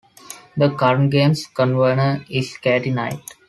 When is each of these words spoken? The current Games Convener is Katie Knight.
The 0.57 0.71
current 0.73 1.11
Games 1.11 1.45
Convener 1.45 2.25
is 2.27 2.57
Katie 2.57 2.89
Knight. 2.89 3.21